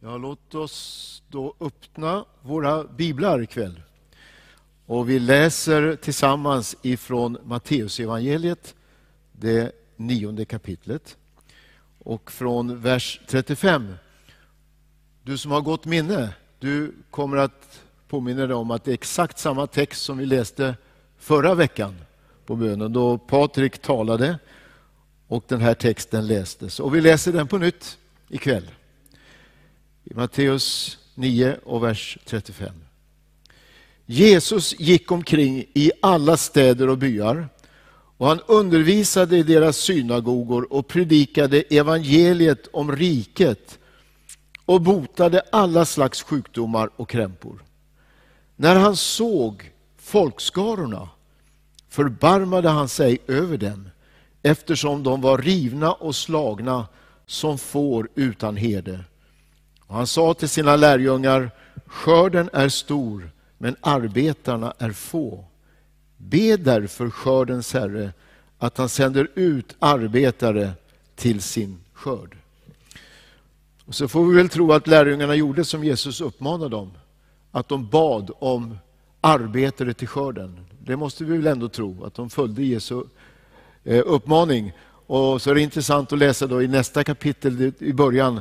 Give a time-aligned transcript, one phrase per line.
[0.00, 3.82] Ja, låt oss då öppna våra biblar ikväll.
[4.86, 8.74] Och vi läser tillsammans ifrån Matteusevangeliet,
[9.32, 11.16] det nionde kapitlet.
[11.98, 13.94] Och från vers 35.
[15.22, 19.38] Du som har gott minne, du kommer att påminna dig om att det är exakt
[19.38, 20.74] samma text som vi läste
[21.18, 21.94] förra veckan
[22.46, 24.38] på bönen, då Patrik talade
[25.26, 26.80] och den här texten lästes.
[26.80, 28.70] Och vi läser den på nytt ikväll.
[30.10, 32.74] I Matteus 9 och vers 35.
[34.06, 37.48] Jesus gick omkring i alla städer och byar
[38.16, 43.78] och han undervisade i deras synagogor och predikade evangeliet om riket
[44.64, 47.64] och botade alla slags sjukdomar och krämpor.
[48.56, 51.08] När han såg folkskarorna
[51.88, 53.88] förbarmade han sig över dem
[54.42, 56.88] eftersom de var rivna och slagna
[57.26, 59.04] som får utan herde.
[59.86, 61.50] Och han sa till sina lärjungar,
[61.86, 65.44] skörden är stor, men arbetarna är få.
[66.16, 68.12] Be därför skördens Herre
[68.58, 70.72] att han sänder ut arbetare
[71.16, 72.36] till sin skörd.
[73.86, 76.90] Och så får vi väl tro att lärjungarna gjorde som Jesus uppmanade dem,
[77.50, 78.78] att de bad om
[79.20, 80.66] arbetare till skörden.
[80.80, 83.02] Det måste vi väl ändå tro, att de följde Jesu
[83.84, 84.72] eh, uppmaning.
[85.06, 88.40] Och så är det intressant att läsa då i nästa kapitel i början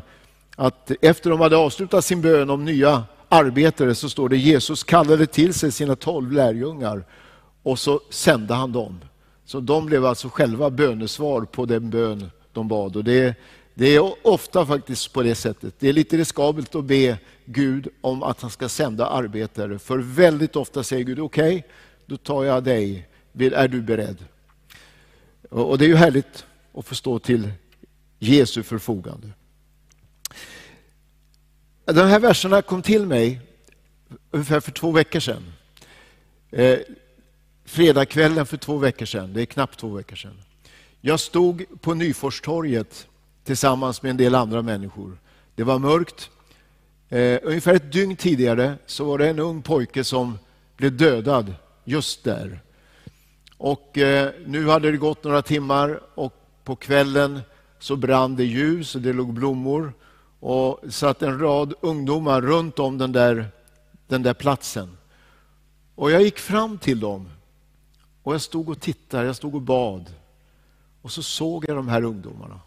[0.55, 5.25] att efter de hade avslutat sin bön om nya arbetare så står det Jesus kallade
[5.25, 7.03] till sig sina tolv lärjungar
[7.63, 8.99] och så sände han dem.
[9.45, 12.95] Så de blev alltså själva bönesvar på den bön de bad.
[12.95, 13.35] Och det,
[13.73, 15.75] det är ofta faktiskt på det sättet.
[15.79, 19.79] Det är lite riskabelt att be Gud om att han ska sända arbetare.
[19.79, 21.69] För väldigt ofta säger Gud, okej, okay,
[22.05, 23.07] då tar jag dig.
[23.39, 24.17] Är du beredd?
[25.49, 27.51] Och det är ju härligt att få stå till
[28.19, 29.27] Jesu förfogande.
[31.85, 33.39] De här verserna kom till mig
[34.31, 35.53] ungefär för två veckor sedan.
[36.51, 36.79] Eh,
[37.65, 40.41] fredagskvällen för två veckor sedan, det är knappt två veckor sedan.
[41.01, 43.07] Jag stod på Nyforstorget
[43.43, 45.17] tillsammans med en del andra människor.
[45.55, 46.29] Det var mörkt.
[47.09, 50.39] Eh, ungefär ett dygn tidigare så var det en ung pojke som
[50.77, 51.53] blev dödad
[51.83, 52.59] just där.
[53.57, 57.41] Och eh, nu hade det gått några timmar och på kvällen
[57.79, 59.93] så brann det ljus och det låg blommor
[60.47, 63.47] och satt en rad ungdomar runt om den där,
[64.07, 64.97] den där platsen.
[65.95, 67.29] Och jag gick fram till dem
[68.23, 70.13] och jag stod och tittade, jag stod och bad.
[71.01, 72.59] Och så såg jag de här ungdomarna.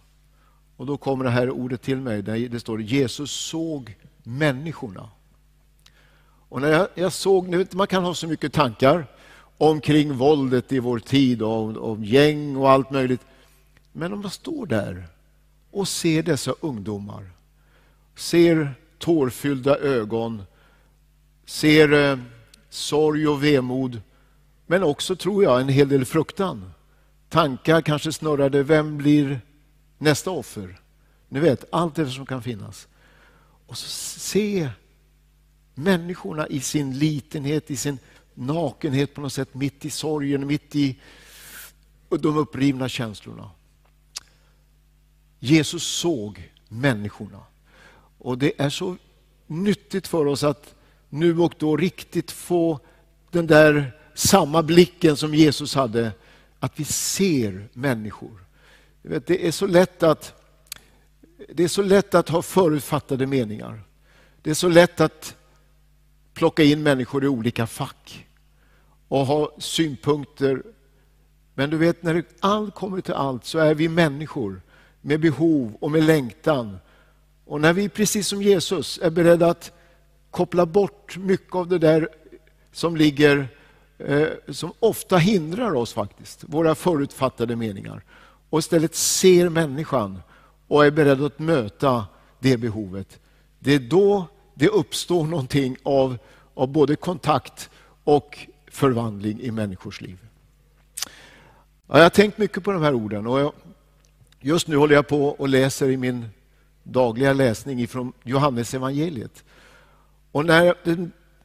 [0.77, 5.11] Och då kommer det här ordet till mig, där det står Jesus såg människorna.
[6.49, 9.07] Och när jag, jag såg, man kan ha så mycket tankar
[9.59, 13.23] omkring våldet i vår tid och om gäng och allt möjligt.
[13.93, 15.07] Men om man står där
[15.71, 17.38] och ser dessa ungdomar
[18.19, 20.43] ser tårfyllda ögon,
[21.47, 22.19] ser eh,
[22.69, 24.01] sorg och vemod,
[24.67, 26.71] men också, tror jag, en hel del fruktan.
[27.29, 29.41] Tankar kanske snurrade, vem blir
[29.99, 30.81] nästa offer?
[31.29, 32.89] Ni vet, allt det som kan finnas.
[33.67, 34.71] Och så se
[35.75, 37.99] människorna i sin litenhet, i sin
[38.35, 41.01] nakenhet på något sätt, mitt i sorgen, mitt i
[42.09, 43.51] de upprivna känslorna.
[45.39, 47.43] Jesus såg människorna.
[48.19, 48.97] Och det är så
[49.47, 50.75] nyttigt för oss att
[51.09, 52.81] nu och då riktigt få
[53.31, 56.13] den där samma blicken som Jesus hade,
[56.61, 58.45] att vi ser människor.
[59.03, 60.43] Det är så lätt att,
[61.49, 63.81] det är så lätt att ha förutfattade meningar.
[64.43, 65.37] Det är så lätt att
[66.35, 68.27] plocka in människor i olika fack
[69.09, 70.63] och ha synpunkter.
[71.55, 74.61] Men du vet, när allt kommer till allt så är vi människor
[75.01, 76.79] med behov och med längtan
[77.49, 79.73] och när vi precis som Jesus är beredda att
[80.31, 82.09] koppla bort mycket av det där
[82.73, 83.49] som ligger,
[83.99, 88.05] eh, som ofta hindrar oss faktiskt, våra förutfattade meningar,
[88.51, 90.21] och istället ser människan
[90.69, 92.07] och är beredd att möta
[92.39, 93.21] det behovet.
[93.59, 96.19] Det är då det uppstår någonting av,
[96.55, 97.71] av både kontakt
[98.05, 98.39] och
[98.71, 100.19] förvandling i människors liv.
[101.87, 103.53] Ja, jag har tänkt mycket på de här orden och jag,
[104.41, 106.29] just nu håller jag på och läser i min
[106.89, 109.45] dagliga läsning ifrån Johannes evangeliet.
[110.33, 110.75] Och när,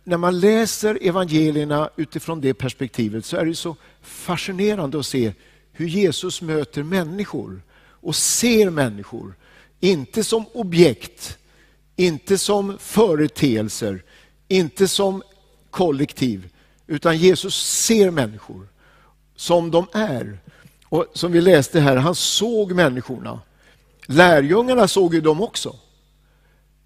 [0.03, 5.33] när man läser evangelierna utifrån det perspektivet så är det så fascinerande att se
[5.71, 7.61] hur Jesus möter människor
[8.03, 9.35] och ser människor.
[9.79, 11.37] Inte som objekt,
[11.95, 14.03] inte som företeelser,
[14.47, 15.23] inte som
[15.69, 16.49] kollektiv,
[16.87, 18.67] utan Jesus ser människor
[19.35, 20.39] som de är.
[20.85, 23.39] Och Som vi läste här, han såg människorna.
[24.05, 25.75] Lärjungarna såg ju dem också.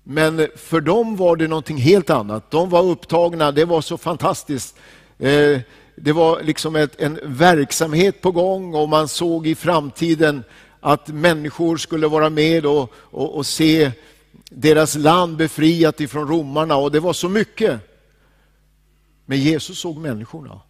[0.03, 2.51] Men för dem var det någonting helt annat.
[2.51, 4.75] De var upptagna, det var så fantastiskt.
[5.19, 5.59] Eh,
[5.95, 10.43] det var liksom ett, en verksamhet på gång och man såg i framtiden
[10.79, 13.91] att människor skulle vara med och, och, och se
[14.49, 17.79] deras land befriat ifrån romarna och det var så mycket.
[19.25, 20.61] Men Jesus såg människorna.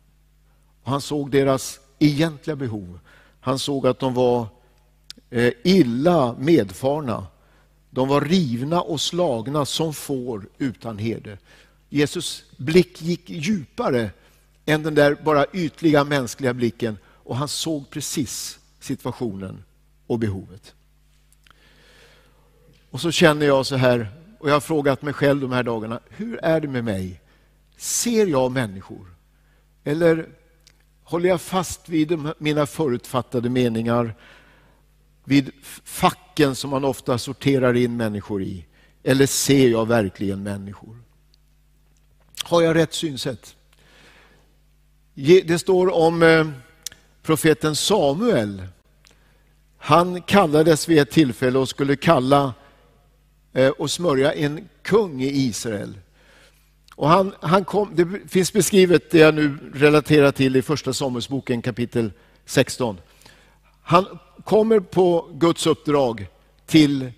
[0.84, 3.00] Och han såg deras egentliga behov.
[3.40, 4.48] Han såg att de var
[5.30, 7.28] Eh, illa medfarna.
[7.90, 11.38] De var rivna och slagna som får utan herde.
[11.90, 14.10] Jesus blick gick djupare
[14.66, 19.64] än den där bara ytliga mänskliga blicken och han såg precis situationen
[20.08, 20.74] och behovet.
[22.90, 24.08] Och så känner jag så här,
[24.40, 27.22] och jag har frågat mig själv de här dagarna, hur är det med mig?
[27.78, 29.06] Ser jag människor?
[29.84, 30.26] Eller
[31.04, 34.16] håller jag fast vid mina förutfattade meningar,
[35.28, 35.52] vid
[35.84, 38.66] facken som man ofta sorterar in människor i?
[39.04, 40.98] Eller ser jag verkligen människor?
[42.44, 43.56] Har jag rätt synsätt?
[45.46, 46.48] Det står om eh,
[47.24, 48.64] profeten Samuel.
[49.78, 52.54] Han kallades vid ett tillfälle och skulle kalla
[53.54, 55.98] eh, och smörja en kung i Israel.
[56.96, 61.62] Och han, han kom, det finns beskrivet, det jag nu relaterar till i första Samuelsboken
[61.62, 62.12] kapitel
[62.46, 62.98] 16.
[63.90, 64.06] Han
[64.44, 66.28] kommer på Guds uppdrag
[66.66, 67.12] till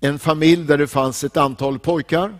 [0.00, 2.38] en familj där det fanns ett antal pojkar.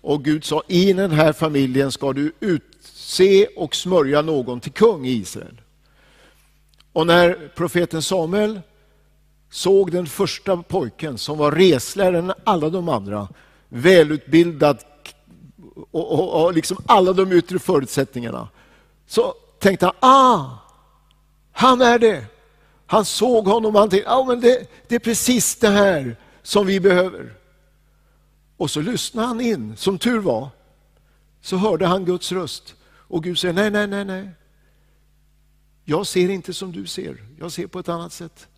[0.00, 5.06] Och Gud sa, i den här familjen ska du utse och smörja någon till kung
[5.06, 5.60] i Israel.
[6.92, 8.60] Och när profeten Samuel
[9.50, 13.28] såg den första pojken som var resligare än alla de andra,
[13.68, 14.78] välutbildad,
[15.90, 18.48] och, och, och liksom alla de yttre förutsättningarna.
[19.06, 20.46] Så tänkte han, ah,
[21.52, 22.37] han är det.
[22.90, 26.66] Han såg honom och han tänkte, ah, men det, det är precis det här som
[26.66, 27.34] vi behöver.
[28.56, 30.48] Och så lyssnade han in, som tur var,
[31.40, 32.74] så hörde han Guds röst.
[32.84, 34.30] Och Gud säger, nej, nej, nej, nej.
[35.84, 38.48] Jag ser inte som du ser, jag ser på ett annat sätt.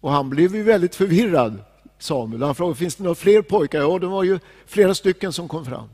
[0.00, 1.64] Och han blev ju väldigt förvirrad,
[1.98, 2.42] Samuel.
[2.42, 3.80] Han frågade, finns det några fler pojkar?
[3.80, 5.88] Ja, det var ju flera stycken som kom fram.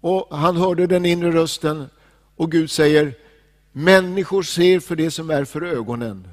[0.00, 1.86] Och han hörde den inre rösten
[2.36, 3.14] och Gud säger,
[3.72, 6.28] människor ser för det som är för ögonen,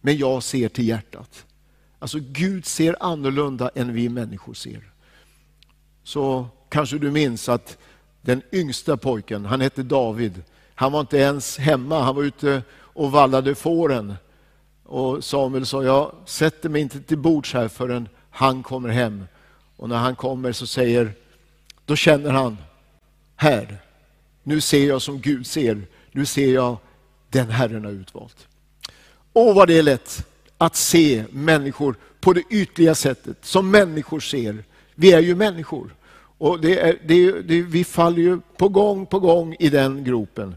[0.00, 1.46] men jag ser till hjärtat.
[1.98, 4.92] Alltså Gud ser annorlunda än vi människor ser.
[6.02, 7.78] Så kanske du minns att
[8.22, 10.42] den yngsta pojken, han hette David,
[10.74, 14.14] han var inte ens hemma, han var ute och vallade fåren.
[14.82, 19.24] Och Samuel sa, jag sätter mig inte till bords här förrän han kommer hem.
[19.76, 21.12] Och när han kommer så säger,
[21.84, 22.56] då känner han,
[23.36, 23.78] här,
[24.42, 26.76] nu ser jag som Gud ser, nu ser jag
[27.28, 28.46] den Herren har utvalt.
[29.32, 30.26] Åh, vad det är lätt
[30.58, 34.64] att se människor på det ytliga sättet, som människor ser.
[34.94, 35.94] Vi är ju människor.
[36.38, 40.56] Och det är, det det vi faller ju på gång på gång i den gropen.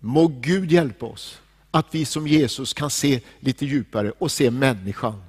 [0.00, 1.38] Må Gud hjälpa oss
[1.70, 5.22] att vi som Jesus kan se lite djupare och se människan.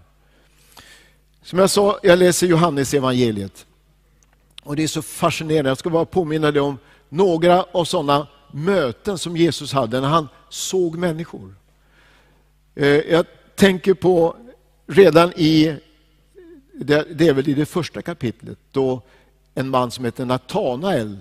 [1.41, 3.65] Som jag sa, jag läser Johannes evangeliet.
[4.63, 5.69] Och Det är så fascinerande.
[5.69, 6.77] Jag ska bara påminna dig om
[7.09, 11.55] några av sådana möten som Jesus hade när han såg människor.
[12.75, 14.35] Eh, jag tänker på
[14.87, 15.75] redan i,
[16.73, 19.01] det är väl i det första kapitlet, då
[19.55, 21.17] en man som heter Natanael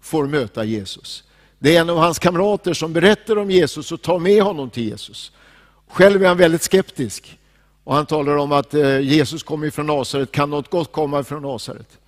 [0.00, 1.24] får möta Jesus.
[1.58, 4.88] Det är en av hans kamrater som berättar om Jesus och tar med honom till
[4.88, 5.32] Jesus.
[5.88, 7.38] Själv är han väldigt skeptisk.
[7.84, 11.42] Och han talar om att eh, Jesus kommer från Nasaret, kan något gott komma från
[11.42, 11.98] Nasaret?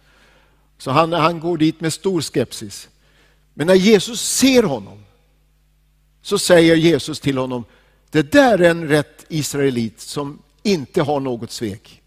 [0.78, 2.88] Så han, han går dit med stor skepsis.
[3.54, 5.04] Men när Jesus ser honom
[6.22, 7.64] så säger Jesus till honom,
[8.10, 12.02] det där är en rätt israelit som inte har något svek.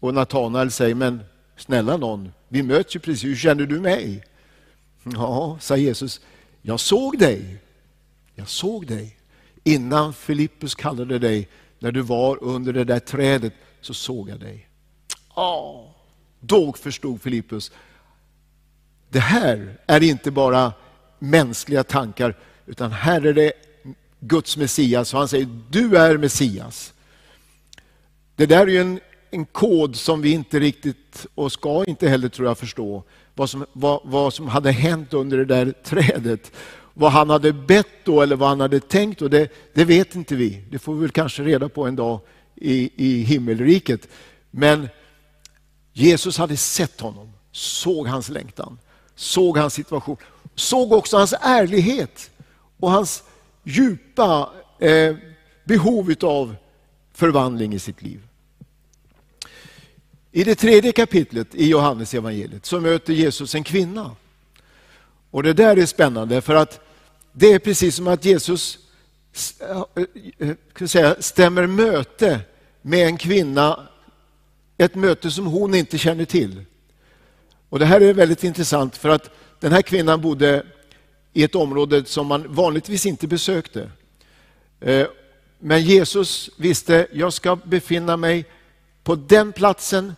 [0.00, 1.20] Och Natanael säger, men
[1.56, 4.24] snälla någon, vi möts ju precis, hur känner du mig?
[5.02, 6.20] Ja, sa Jesus,
[6.62, 7.58] jag såg dig.
[8.34, 9.16] Jag såg dig.
[9.64, 14.68] Innan Filippus kallade dig, när du var under det där trädet, så såg jag dig.
[15.34, 15.90] Oh.
[16.40, 17.72] Då förstod Filippus,
[19.14, 20.72] det här är inte bara
[21.18, 23.52] mänskliga tankar, utan här är det
[24.20, 25.12] Guds Messias.
[25.12, 26.92] Och han säger, du är Messias.
[28.36, 32.28] Det där är ju en, en kod som vi inte riktigt, och ska inte heller
[32.28, 33.02] tror jag förstå,
[33.34, 36.52] vad som, vad, vad som hade hänt under det där trädet.
[36.94, 40.34] Vad han hade bett då eller vad han hade tänkt, och det, det vet inte
[40.34, 40.64] vi.
[40.70, 42.20] Det får vi väl kanske reda på en dag
[42.54, 44.08] i, i himmelriket.
[44.50, 44.88] Men
[45.92, 48.78] Jesus hade sett honom, såg hans längtan,
[49.14, 50.16] såg hans situation,
[50.54, 52.30] såg också hans ärlighet
[52.80, 53.22] och hans
[53.64, 55.16] djupa eh,
[55.64, 56.56] behov av
[57.12, 58.20] förvandling i sitt liv.
[60.32, 64.16] I det tredje kapitlet i Johannes evangeliet så möter Jesus en kvinna.
[65.30, 66.80] Och det där är spännande för att
[67.32, 68.78] det är precis som att Jesus
[69.60, 69.82] eh,
[70.38, 72.40] eh, säga, stämmer möte
[72.82, 73.88] med en kvinna,
[74.78, 76.64] ett möte som hon inte känner till.
[77.74, 80.66] Och Det här är väldigt intressant för att den här kvinnan bodde
[81.32, 83.90] i ett område som man vanligtvis inte besökte.
[84.80, 85.06] Eh,
[85.58, 88.44] men Jesus visste, jag ska befinna mig
[89.04, 90.14] på den platsen,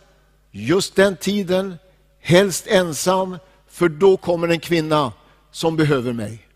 [0.51, 1.75] just den tiden,
[2.19, 3.37] helst ensam,
[3.67, 5.13] för då kommer en kvinna
[5.51, 6.47] som behöver mig.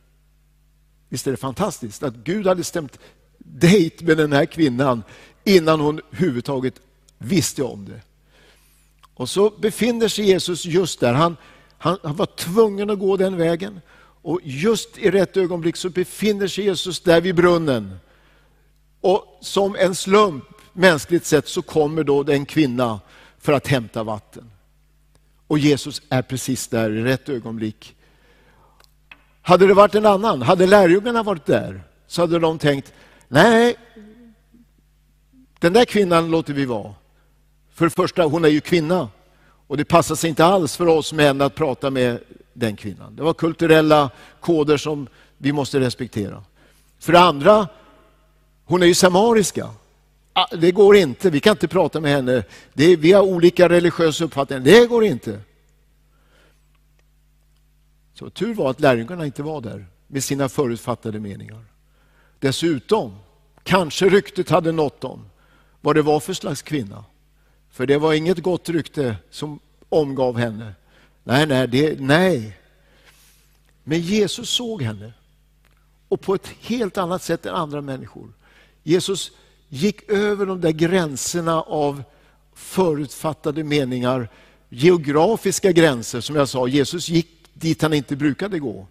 [1.09, 2.99] Visst är det fantastiskt att Gud hade stämt
[3.37, 5.03] dejt med den här kvinnan
[5.43, 6.73] innan hon överhuvudtaget
[7.17, 8.01] visste om det.
[9.21, 11.13] Och så befinner sig Jesus just där.
[11.13, 11.37] Han,
[11.77, 13.81] han, han, var tvungen att gå den vägen.
[14.21, 17.99] Och just i rätt ögonblick så befinner sig Jesus där vid brunnen.
[19.01, 22.99] Och som en slump, mänskligt sett, så kommer då en kvinna
[23.39, 24.51] för att hämta vatten.
[25.47, 27.95] Och Jesus är precis där i rätt ögonblick.
[29.41, 32.93] Hade det varit en annan, hade lärjungarna varit där, så hade de tänkt,
[33.27, 33.75] nej,
[35.59, 36.93] den där kvinnan låter vi vara.
[37.73, 39.09] För det första, hon är ju kvinna.
[39.67, 42.19] Och det passar sig inte alls för oss män att prata med
[42.53, 43.15] den kvinnan.
[43.15, 44.09] Det var kulturella
[44.39, 46.43] koder som vi måste respektera.
[46.99, 47.67] För det andra,
[48.65, 49.69] hon är ju samariska.
[50.33, 52.43] Ah, det går inte, vi kan inte prata med henne.
[52.73, 54.63] Det, vi har olika religiösa uppfattningar.
[54.63, 55.39] Det går inte.
[58.13, 61.65] Så tur var att lärjungarna inte var där med sina förutfattade meningar.
[62.39, 63.15] Dessutom,
[63.63, 65.25] kanske ryktet hade nått dem
[65.81, 67.03] vad det var för slags kvinna.
[67.71, 69.59] För det var inget gott rykte som
[69.89, 70.73] omgav henne.
[71.23, 72.57] Nej, nej, det, nej.
[73.83, 75.13] Men Jesus såg henne.
[76.07, 78.33] Och på ett helt annat sätt än andra människor.
[78.83, 79.31] Jesus
[79.69, 82.03] gick över de där gränserna av
[82.53, 84.29] förutfattade meningar,
[84.69, 86.67] geografiska gränser som jag sa.
[86.67, 88.87] Jesus gick dit han inte brukade gå.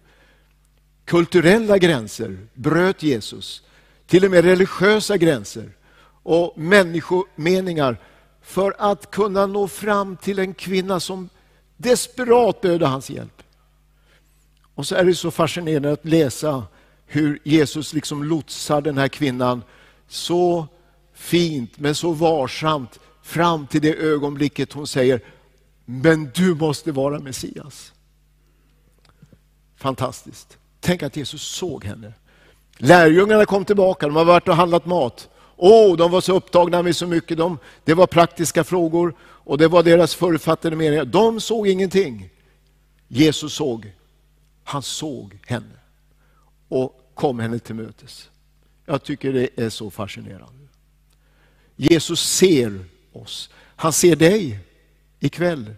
[1.05, 3.63] Kulturella gränser bröt Jesus.
[4.07, 5.71] Till och med religiösa gränser
[6.23, 7.97] och människomeningar
[8.51, 11.29] för att kunna nå fram till en kvinna som
[11.77, 13.43] desperat behövde hans hjälp.
[14.75, 16.63] Och så är det så fascinerande att läsa
[17.05, 19.63] hur Jesus liksom lotsar den här kvinnan
[20.07, 20.67] så
[21.13, 25.21] fint men så varsamt fram till det ögonblicket hon säger
[25.85, 27.93] Men du måste vara Messias.
[29.75, 30.57] Fantastiskt.
[30.79, 32.13] Tänk att Jesus såg henne.
[32.77, 35.29] Lärjungarna kom tillbaka, de har varit och handlat mat.
[35.63, 37.37] Åh, oh, de var så upptagna med så mycket.
[37.37, 41.05] De, det var praktiska frågor och det var deras förutfattade meningar.
[41.05, 42.29] De såg ingenting.
[43.07, 43.91] Jesus såg.
[44.63, 45.79] Han såg henne
[46.67, 48.29] och kom henne till mötes.
[48.85, 50.67] Jag tycker det är så fascinerande.
[51.75, 53.49] Jesus ser oss.
[53.55, 54.59] Han ser dig
[55.19, 55.73] ikväll.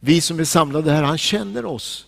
[0.00, 2.06] Vi som är samlade här, han känner oss.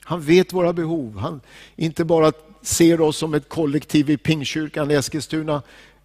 [0.00, 1.18] Han vet våra behov.
[1.18, 1.40] Han
[1.76, 2.32] inte bara
[2.62, 5.62] ser oss som ett kollektiv i Pingkyrkan i Eskilstuna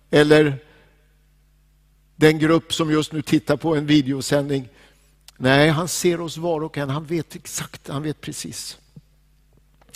[0.10, 0.58] eller
[2.16, 4.70] den grupp som just nu tittar på en videosändning.
[5.38, 6.90] Nej, han ser oss var och en.
[6.90, 8.78] Han vet exakt, han vet precis.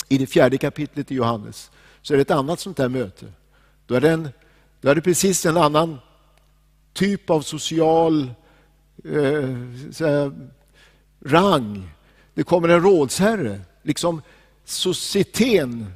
[0.08, 3.26] I det fjärde kapitlet i Johannes så är det ett annat sånt där möte.
[3.86, 4.30] Då är det, en,
[4.82, 5.98] då är det precis en annan
[6.94, 8.34] typ av social
[9.06, 10.32] eh,
[11.26, 11.90] rang.
[12.34, 14.22] Det kommer en rådsherre liksom
[14.66, 15.94] societeten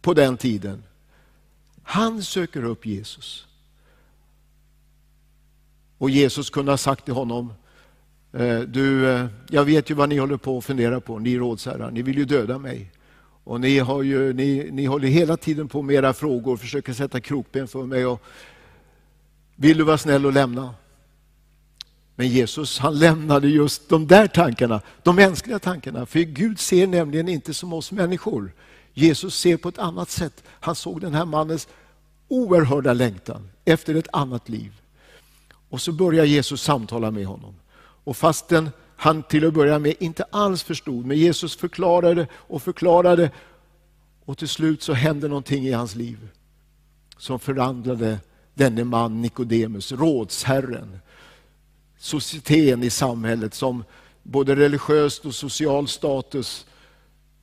[0.00, 0.82] på den tiden.
[1.82, 3.46] Han söker upp Jesus.
[5.98, 7.52] Och Jesus kunde ha sagt till honom,
[8.32, 11.90] eh, du, eh, jag vet ju vad ni håller på att fundera på, ni rådsherrar,
[11.90, 12.90] ni vill ju döda mig.
[13.44, 17.20] Och ni, har ju, ni, ni håller hela tiden på med era frågor, försöker sätta
[17.20, 18.06] krokben för mig.
[18.06, 18.22] Och
[19.56, 20.74] vill du vara snäll och lämna?
[22.14, 26.06] Men Jesus han lämnade just de där tankarna, de mänskliga tankarna.
[26.06, 28.52] För Gud ser nämligen inte som oss människor.
[28.94, 30.44] Jesus ser på ett annat sätt.
[30.48, 31.68] Han såg den här mannens
[32.28, 34.72] oerhörda längtan efter ett annat liv.
[35.68, 37.54] Och så börjar Jesus samtala med honom.
[38.04, 43.30] Och fastän han till att börja med inte alls förstod, men Jesus förklarade och förklarade
[44.24, 46.28] och till slut så hände någonting i hans liv
[47.16, 48.18] som förvandlade
[48.54, 50.98] denne man Nikodemus, rådsherren,
[51.98, 53.84] societeten i samhället som
[54.22, 56.66] både religiöst och social status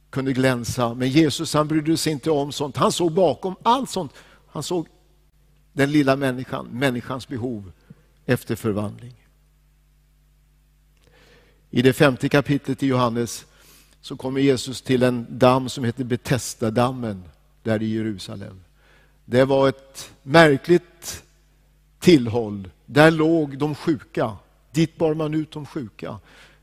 [0.09, 0.93] kunde glänsa.
[0.93, 2.77] Men Jesus han brydde sig inte om sånt.
[2.77, 4.13] Han såg bakom allt sånt.
[4.47, 4.87] Han såg
[5.73, 7.71] den lilla människan, människans behov
[8.25, 9.15] efter förvandling.
[11.69, 13.45] I det femte kapitlet i Johannes
[14.01, 17.23] så kommer Jesus till en damm som heter Betesda-dammen
[17.63, 18.63] där i Jerusalem.
[19.25, 21.23] Det var ett märkligt
[21.99, 22.69] tillhåll.
[22.85, 24.37] Där låg de sjuka
[24.71, 26.19] Dit bar man ut de sjuka.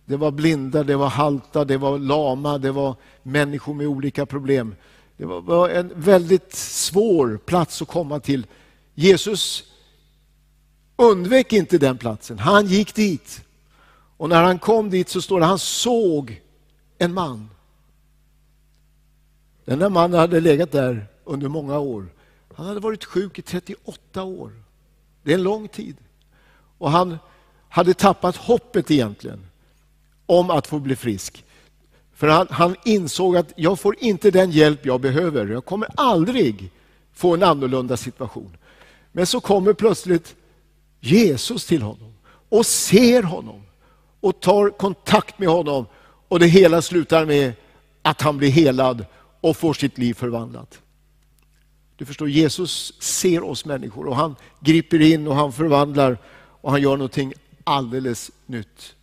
[0.06, 4.74] Det var blinda, det var halta, det var lama, det var människor med olika problem.
[5.16, 8.46] Det var en väldigt svår plats att komma till.
[8.94, 9.64] Jesus
[10.96, 13.44] undvek inte den platsen, han gick dit.
[14.16, 16.42] Och när han kom dit så står det, han såg
[16.98, 17.50] en man.
[19.64, 22.06] Den där mannen hade legat där under många år.
[22.54, 24.52] Han hade varit sjuk i 38 år.
[25.22, 25.96] Det är en lång tid.
[26.78, 27.18] Och han
[27.68, 29.46] hade tappat hoppet egentligen
[30.26, 31.44] om att få bli frisk.
[32.14, 35.46] För han, han, insåg att jag får inte den hjälp jag behöver.
[35.46, 36.70] Jag kommer aldrig
[37.12, 38.56] få en annorlunda situation.
[39.12, 40.34] Men så kommer plötsligt
[41.00, 42.14] Jesus till honom
[42.48, 43.62] och ser honom
[44.20, 45.86] och tar kontakt med honom
[46.28, 47.52] och det hela slutar med
[48.02, 49.06] att han blir helad
[49.40, 50.80] och får sitt liv förvandlat.
[51.96, 56.18] Du förstår, Jesus ser oss människor och han griper in och han förvandlar
[56.60, 57.32] och han gör någonting
[57.64, 58.95] alldeles nytt.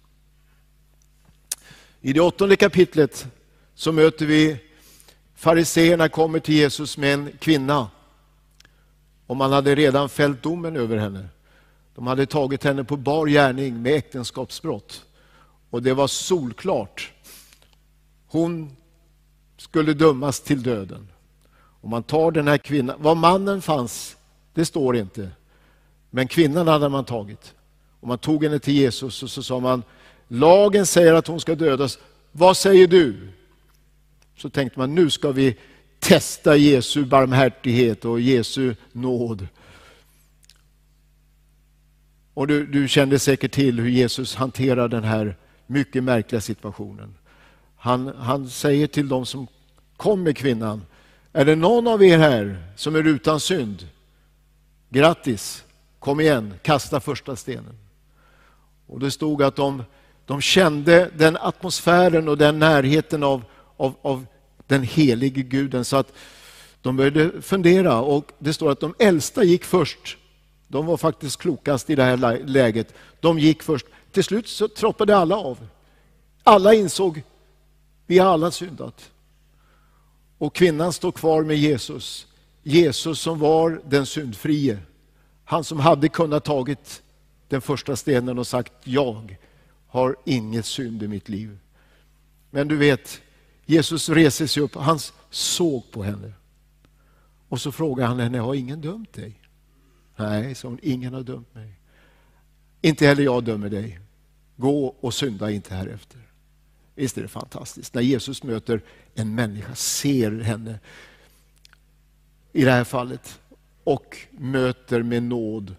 [2.05, 3.27] I det åttonde kapitlet
[3.75, 4.57] så möter vi
[5.35, 7.89] fariseerna kommer till Jesus med en kvinna.
[9.27, 11.27] Och man hade redan fällt domen över henne.
[11.95, 15.05] De hade tagit henne på bar gärning med äktenskapsbrott.
[15.69, 17.11] Och det var solklart.
[18.27, 18.75] Hon
[19.57, 21.07] skulle dömas till döden.
[21.81, 24.17] Och man tar den här kvinnan, var mannen fanns,
[24.53, 25.29] det står inte.
[26.09, 27.53] Men kvinnan hade man tagit.
[27.99, 29.83] Och man tog henne till Jesus och så sa man,
[30.27, 31.99] lagen säger att hon ska dödas,
[32.31, 33.29] vad säger du?
[34.37, 35.57] Så tänkte man, nu ska vi
[35.99, 39.47] testa Jesu barmhärtighet och Jesu nåd.
[42.33, 45.37] Och du, du kände säkert till hur Jesus hanterar den här
[45.67, 47.15] mycket märkliga situationen.
[47.75, 49.47] Han, han säger till de som
[49.97, 50.85] kom med kvinnan,
[51.33, 53.87] är det någon av er här som är utan synd?
[54.89, 55.63] Grattis,
[55.99, 57.77] kom igen, kasta första stenen.
[58.87, 59.83] Och det stod att de,
[60.25, 63.43] de kände den atmosfären och den närheten av,
[63.77, 64.25] av, av
[64.67, 66.13] den helige guden så att
[66.81, 70.17] de började fundera och det står att de äldsta gick först.
[70.67, 72.93] De var faktiskt klokast i det här läget.
[73.19, 73.85] De gick först.
[74.11, 75.67] Till slut så troppade alla av.
[76.43, 77.23] Alla insåg,
[78.05, 79.11] vi har alla syndat.
[80.37, 82.27] Och kvinnan står kvar med Jesus.
[82.63, 84.79] Jesus som var den syndfrie.
[85.45, 87.01] Han som hade kunnat tagit
[87.47, 89.37] den första stenen och sagt jag
[89.93, 91.59] har inget synd i mitt liv.
[92.49, 93.21] Men du vet,
[93.65, 96.33] Jesus reser sig upp, han såg på henne.
[97.49, 99.41] Och så frågar han henne, har ingen dömt dig?
[100.15, 101.79] Nej, sa hon, ingen har dömt mig.
[102.81, 103.99] Inte heller jag dömer dig.
[104.55, 106.21] Gå och synda inte härefter.
[106.95, 107.93] Visst är det fantastiskt?
[107.93, 108.81] När Jesus möter
[109.13, 110.79] en människa, ser henne
[112.51, 113.39] i det här fallet
[113.83, 115.75] och möter med nåd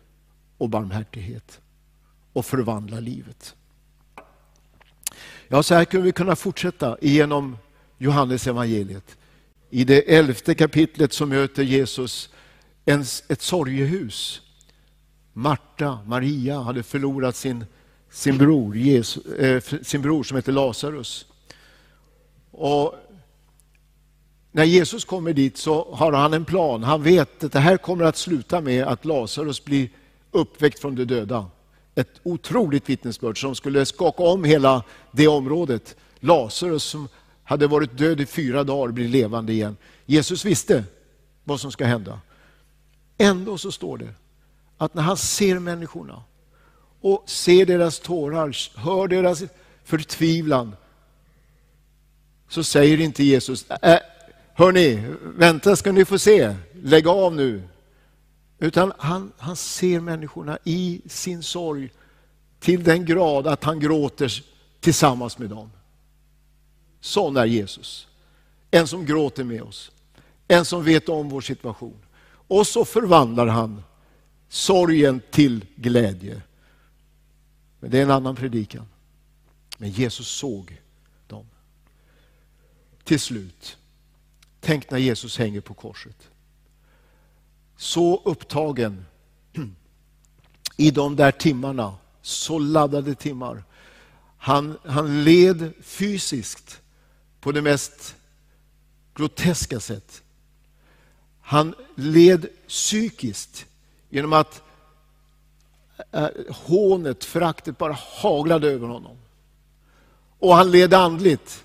[0.58, 1.60] och barmhärtighet
[2.32, 3.56] och förvandlar livet.
[5.54, 7.56] Ja, så här kunde vi kunna fortsätta genom
[7.98, 9.16] Johannes evangeliet.
[9.70, 12.30] I det elfte kapitlet så möter Jesus
[12.84, 14.42] en, ett sorgehus.
[15.32, 17.64] Marta, Maria, hade förlorat sin
[18.10, 21.26] sin bror, Jesus, eh, sin bror som heter Lazarus.
[22.50, 22.94] Och
[24.52, 26.82] när Jesus kommer dit så har han en plan.
[26.82, 29.88] Han vet att det här kommer att sluta med att Lazarus blir
[30.30, 31.46] uppväckt från de döda.
[31.94, 35.96] Ett otroligt vittnesbörd som skulle skaka om hela det området.
[36.20, 37.08] Lazarus som
[37.44, 39.76] hade varit död i fyra dagar blir levande igen.
[40.06, 40.84] Jesus visste
[41.44, 42.20] vad som ska hända.
[43.18, 44.14] Ändå så står det
[44.78, 46.22] att när han ser människorna
[47.00, 49.42] och ser deras tårar, hör deras
[49.84, 50.76] förtvivlan,
[52.48, 53.98] så säger inte Jesus, äh,
[54.54, 57.62] hörni, vänta ska ni få se, lägg av nu.
[58.58, 61.90] Utan han, han ser människorna i sin sorg
[62.60, 64.44] till den grad att han gråter
[64.80, 65.70] tillsammans med dem.
[67.00, 68.08] Sån är Jesus.
[68.70, 69.90] En som gråter med oss.
[70.48, 71.98] En som vet om vår situation.
[72.48, 73.82] Och så förvandlar han
[74.48, 76.42] sorgen till glädje.
[77.80, 78.86] Men det är en annan predikan.
[79.78, 80.80] Men Jesus såg
[81.26, 81.46] dem.
[83.04, 83.76] Till slut,
[84.60, 86.30] tänk när Jesus hänger på korset.
[87.76, 89.04] Så upptagen
[90.76, 93.64] i de där timmarna, så laddade timmar.
[94.38, 96.80] Han, han led fysiskt
[97.40, 98.14] på det mest
[99.14, 100.22] groteska sätt.
[101.40, 103.66] Han led psykiskt
[104.10, 104.62] genom att
[106.10, 109.16] eh, hånet, föraktet bara haglade över honom.
[110.38, 111.64] Och han led andligt.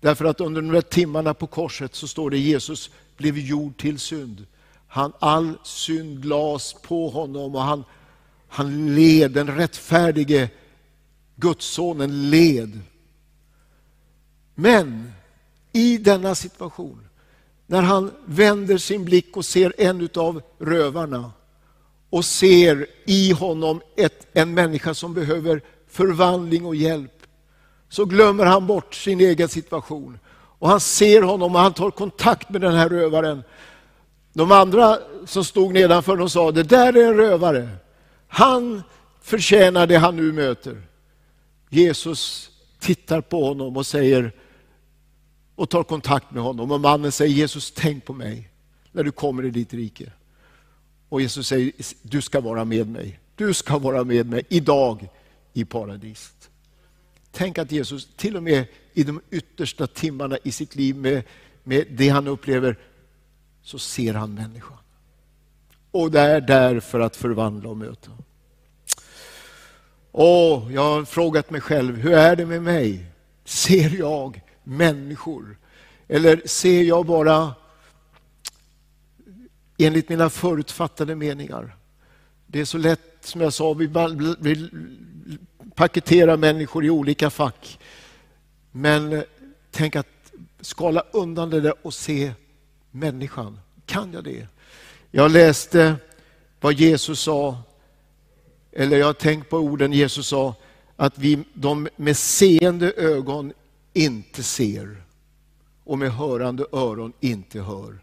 [0.00, 3.98] Därför att under de där timmarna på korset så står det Jesus blev gjord till
[3.98, 4.46] synd.
[4.92, 7.84] Han, all synd lades på honom och han,
[8.48, 10.50] Han led, den rättfärdige
[11.36, 12.80] Gudssonen led.
[14.54, 15.12] Men
[15.72, 17.08] i denna situation,
[17.66, 21.32] när han vänder sin blick och ser en av rövarna
[22.10, 27.22] och ser i honom ett, en människa som behöver förvandling och hjälp,
[27.88, 30.18] så glömmer han bort sin egen situation.
[30.32, 33.42] Och han ser honom och han tar kontakt med den här rövaren.
[34.32, 37.68] De andra som stod nedanför de sa, det där är en rövare.
[38.28, 38.82] Han
[39.20, 40.82] förtjänar det han nu möter.
[41.68, 44.32] Jesus tittar på honom och säger,
[45.54, 46.70] och tar kontakt med honom.
[46.72, 48.50] Och mannen säger, Jesus tänk på mig
[48.92, 50.12] när du kommer i ditt rike.
[51.08, 53.18] Och Jesus säger, du ska vara med mig.
[53.36, 55.08] Du ska vara med mig idag
[55.52, 56.50] i paradiset.
[57.30, 61.22] Tänk att Jesus, till och med i de yttersta timmarna i sitt liv med,
[61.62, 62.76] med det han upplever,
[63.62, 64.76] så ser han människan.
[65.90, 68.10] Och det är där för att förvandla och möta.
[70.12, 73.06] Och jag har frågat mig själv, hur är det med mig?
[73.44, 75.58] Ser jag människor?
[76.08, 77.54] Eller ser jag bara
[79.78, 81.76] enligt mina förutfattade meningar?
[82.46, 83.90] Det är så lätt, som jag sa, vi
[85.74, 87.78] paketerar människor i olika fack.
[88.70, 89.24] Men
[89.70, 90.06] tänk att
[90.60, 92.32] skala undan det där och se
[92.90, 93.60] människan.
[93.86, 94.46] Kan jag det?
[95.10, 95.96] Jag läste
[96.60, 97.62] vad Jesus sa,
[98.72, 100.54] eller jag har tänkt på orden Jesus sa,
[100.96, 103.52] att vi, de med seende ögon
[103.92, 105.02] inte ser
[105.84, 107.98] och med hörande öron inte hör.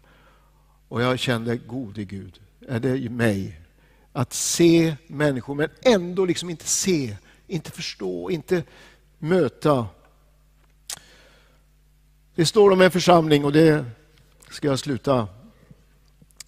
[0.88, 3.60] Och jag kände, gode Gud, är det mig?
[4.12, 8.62] Att se människor men ändå liksom inte se, inte förstå, inte
[9.18, 9.86] möta.
[12.34, 13.84] Det står om en församling och det
[14.50, 15.28] ska jag sluta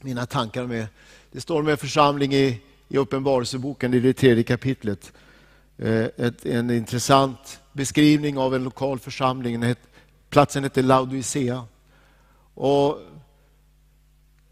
[0.00, 0.86] mina tankar med.
[1.32, 5.12] Det står om en församling i, i Uppenbarelseboken, i det tredje kapitlet.
[5.78, 9.74] Eh, ett, en intressant beskrivning av en lokal församling.
[10.28, 11.64] Platsen heter Laodicea.
[12.54, 12.98] Och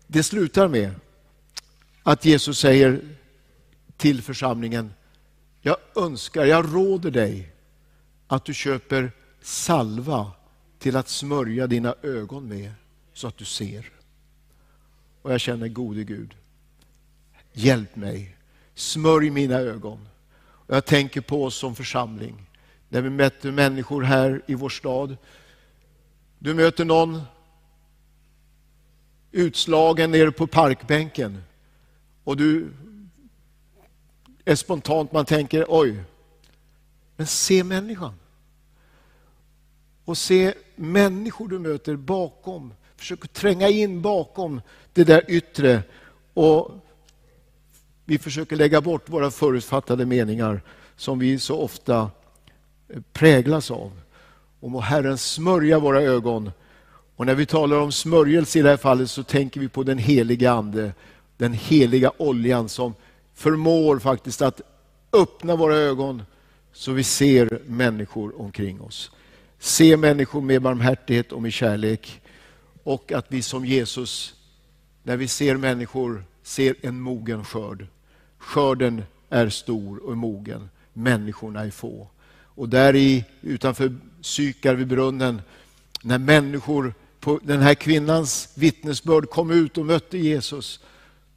[0.07, 0.95] det slutar med
[2.03, 3.01] att Jesus säger
[3.97, 4.95] till församlingen,
[5.61, 7.53] jag önskar, jag råder dig
[8.27, 10.33] att du köper salva
[10.79, 12.73] till att smörja dina ögon med
[13.19, 13.93] så att du ser.
[15.23, 16.37] Och jag känner, gode Gud,
[17.53, 18.37] hjälp mig,
[18.75, 20.09] smörj mina ögon.
[20.41, 22.47] Och jag tänker på oss som församling,
[22.89, 25.17] när vi möter människor här i vår stad.
[26.39, 27.23] Du möter någon
[29.33, 31.43] utslagen nere på parkbänken
[32.25, 32.73] och du
[34.45, 36.05] är spontant, man tänker oj,
[37.17, 38.15] men se människan.
[40.05, 44.61] Och se människor du möter bakom försöker tränga in bakom
[44.93, 45.83] det där yttre
[46.35, 46.71] och
[48.05, 50.63] vi försöker lägga bort våra förutfattade meningar
[50.97, 52.11] som vi så ofta
[52.89, 53.93] eh, präglas av.
[54.61, 56.51] Och må Herren smörja våra ögon.
[57.17, 59.99] Och när vi talar om smörjelse i det här fallet så tänker vi på den
[59.99, 60.93] heliga Ande,
[61.37, 62.95] den heliga oljan som
[63.35, 64.61] förmår faktiskt att
[65.13, 66.23] öppna våra ögon
[66.73, 69.11] så vi ser människor omkring oss.
[69.59, 72.21] Se människor med barmhärtighet och med kärlek
[72.89, 74.35] och att vi som Jesus,
[75.03, 77.87] när vi ser människor, ser en mogen skörd.
[78.39, 82.09] Skörden är stor och mogen, människorna är få.
[82.31, 85.43] Och där i, utanför Sykar vid brunnen,
[86.03, 90.81] när människor på den här kvinnans vittnesbörd kom ut och mötte Jesus,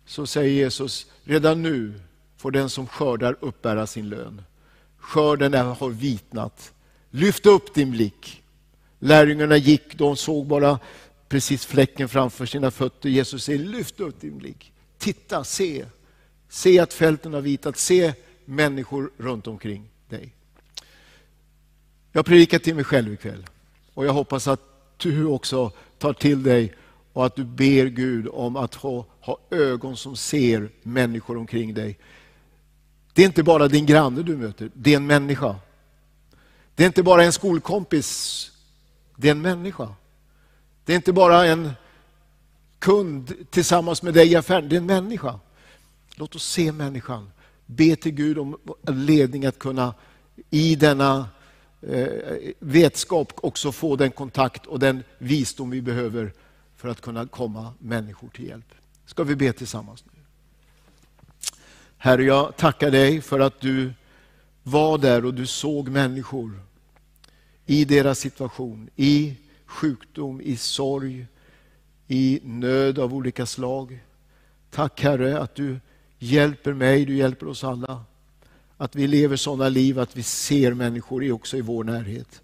[0.06, 2.02] så säger Jesus, redan nu
[2.38, 4.42] får den som skördar uppbära sin lön.
[4.98, 6.74] Skörden har vitnat.
[7.10, 8.44] Lyft upp din blick.
[9.00, 10.80] Lärjungarna gick, de såg bara
[11.32, 13.10] precis fläcken framför sina fötter.
[13.10, 14.74] Jesus säger, lyft upp din blick.
[14.98, 15.86] Titta, se.
[16.50, 17.78] Se att fälten har vitat.
[17.78, 18.14] Se
[18.46, 20.36] människor runt omkring dig.
[22.12, 23.46] Jag predikar till mig själv ikväll.
[23.94, 24.62] Och jag hoppas att
[24.98, 26.74] du också tar till dig
[27.14, 32.00] och att du ber Gud om att ha, ha ögon som ser människor omkring dig.
[33.14, 35.56] Det är inte bara din granne du möter, det är en människa.
[36.76, 38.52] Det är inte bara en skolkompis,
[39.16, 39.96] det är en människa.
[40.92, 41.72] Det är inte bara en
[42.80, 45.40] kund tillsammans med dig i affären, det är en människa.
[46.16, 47.32] Låt oss se människan.
[47.66, 49.94] Be till Gud om ledning att kunna
[50.50, 51.30] i denna
[51.82, 52.08] eh,
[52.60, 56.34] vetskap också få den kontakt och den visdom vi behöver
[56.76, 58.74] för att kunna komma människor till hjälp.
[59.06, 60.22] Ska vi be tillsammans nu?
[61.98, 63.94] Herre, jag tackar dig för att du
[64.64, 66.60] var där och du såg människor
[67.66, 69.36] i deras situation, i
[69.72, 71.26] sjukdom, i sorg,
[72.08, 74.00] i nöd av olika slag.
[74.70, 75.80] Tack Herre att du
[76.20, 78.04] hjälper mig, du hjälper oss alla.
[78.78, 82.42] Att vi lever sådana liv att vi ser människor också i vår närhet.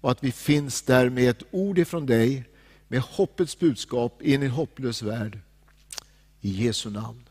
[0.00, 2.44] Och att vi finns där med ett ord ifrån dig,
[2.88, 5.38] med hoppets budskap in i en hopplös värld.
[6.40, 7.29] I Jesu namn.